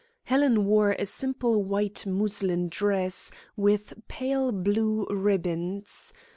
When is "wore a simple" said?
0.65-1.61